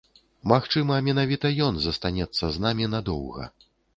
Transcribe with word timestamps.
Магчыма, 0.51 0.95
менавіта 1.07 1.51
ён 1.67 1.77
застанецца 1.85 2.45
з 2.55 2.65
намі 2.65 2.89
надоўга. 2.97 3.45